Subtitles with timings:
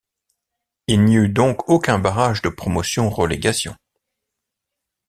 [0.87, 3.75] Il n'y eut donc aucun barrage de promotion-relégation.